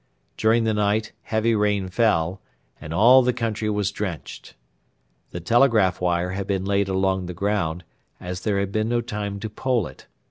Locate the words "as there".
8.19-8.59